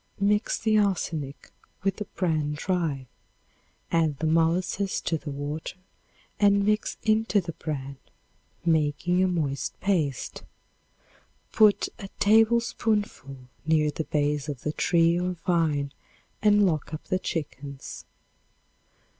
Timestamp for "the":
0.57-0.79, 1.97-2.05, 4.17-4.25, 5.15-5.29, 7.39-7.51, 13.91-14.05, 14.63-14.73, 17.03-17.19